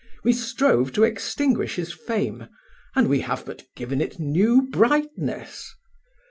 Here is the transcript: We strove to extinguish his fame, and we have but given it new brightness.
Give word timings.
We 0.23 0.33
strove 0.33 0.91
to 0.93 1.03
extinguish 1.03 1.75
his 1.75 1.93
fame, 1.93 2.47
and 2.95 3.07
we 3.07 3.19
have 3.19 3.45
but 3.45 3.65
given 3.75 4.01
it 4.01 4.17
new 4.19 4.63
brightness. 4.67 5.75